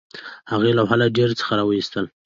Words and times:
هغې 0.51 0.71
لوحه 0.77 0.95
له 1.01 1.07
ډیرۍ 1.15 1.35
څخه 1.41 1.53
راویستله 1.59 2.09